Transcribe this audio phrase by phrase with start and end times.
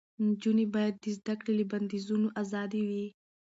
[0.27, 3.07] نجونې باید د زده کړې له بندیزونو آزادې وي.